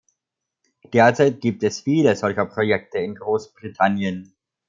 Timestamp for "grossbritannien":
3.13-4.35